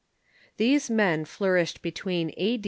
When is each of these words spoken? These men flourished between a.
These 0.57 0.89
men 0.89 1.25
flourished 1.25 1.83
between 1.83 2.31
a. 2.35 2.59